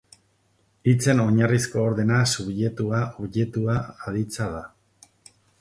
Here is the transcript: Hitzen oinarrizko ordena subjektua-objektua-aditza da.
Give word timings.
Hitzen 0.91 1.21
oinarrizko 1.25 1.83
ordena 1.89 2.23
subjektua-objektua-aditza 2.33 4.49
da. 4.59 4.67